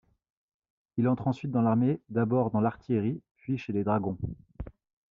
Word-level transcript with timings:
Il 0.97 1.07
entre 1.07 1.27
ensuite 1.27 1.51
dans 1.51 1.61
l'armée, 1.61 2.01
d'abord 2.09 2.49
dans 2.49 2.59
l'artillerie 2.59 3.21
puis 3.35 3.59
chez 3.59 3.71
les 3.71 3.83
dragons. 3.83 4.17